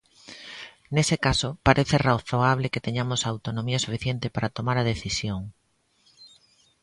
[0.95, 5.41] Nese caso, parece razoable que teñamos a autonomía suficiente para tomar a decisión.